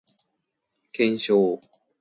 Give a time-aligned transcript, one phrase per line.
[0.91, 1.61] 検証